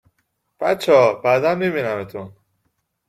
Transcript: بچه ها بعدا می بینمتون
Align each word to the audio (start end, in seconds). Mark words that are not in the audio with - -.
بچه 0.59 0.93
ها 0.93 1.13
بعدا 1.13 1.55
می 1.55 1.69
بینمتون 1.69 2.33